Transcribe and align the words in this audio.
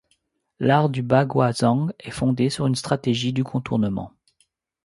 L'art 0.59 0.89
du 0.89 1.03
Ba 1.03 1.25
Gua 1.25 1.53
Zhang 1.53 1.91
est 1.99 2.09
fondé 2.09 2.49
sur 2.49 2.65
une 2.65 2.73
stratégie 2.73 3.33
du 3.33 3.43
contournement. 3.43 4.13